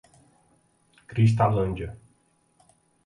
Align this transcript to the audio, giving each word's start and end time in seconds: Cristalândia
Cristalândia 1.05 1.93